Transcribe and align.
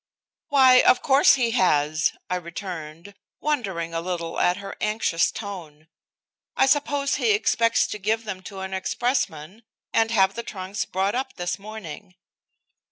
"Why, 0.47 0.79
of 0.81 1.03
course, 1.03 1.35
he 1.35 1.51
has," 1.51 2.13
I 2.27 2.37
returned, 2.37 3.13
wondering 3.39 3.93
a 3.93 4.01
little 4.01 4.39
at 4.39 4.57
her 4.57 4.75
anxious 4.81 5.29
tone. 5.31 5.89
"I 6.57 6.65
suppose 6.65 7.17
he 7.17 7.33
expects 7.33 7.85
to 7.85 7.99
give 7.99 8.23
them 8.23 8.41
to 8.49 8.61
an 8.61 8.73
expressman 8.73 9.61
and 9.93 10.09
have 10.09 10.33
the 10.33 10.41
trunks 10.41 10.85
brought 10.85 11.13
up 11.13 11.33
this 11.35 11.59
morning." 11.59 12.15